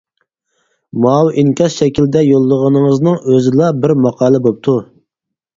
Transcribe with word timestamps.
ماۋۇ 1.03 1.27
ئىنكاس 1.41 1.75
شەكلىدە 1.81 2.23
يوللىغىنىڭىزنىڭ 2.29 3.21
ئۆزىلا 3.35 3.71
بىر 3.85 3.95
ماقالە 4.07 4.45
بوپتۇ. 4.49 4.79